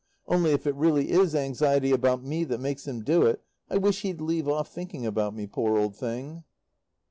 [0.25, 4.01] Only if it really is anxiety about me that makes him do it, I wish
[4.01, 6.43] he'd leave off thinking about me, poor old thing.